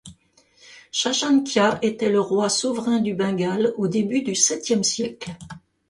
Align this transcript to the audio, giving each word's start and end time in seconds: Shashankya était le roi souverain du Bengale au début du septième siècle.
Shashankya 0.91 1.77
était 1.83 2.09
le 2.09 2.19
roi 2.19 2.49
souverain 2.49 3.01
du 3.01 3.13
Bengale 3.13 3.71
au 3.77 3.87
début 3.87 4.23
du 4.23 4.33
septième 4.33 4.83
siècle. 4.83 5.29